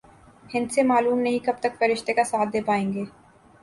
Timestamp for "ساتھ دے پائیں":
2.23-2.93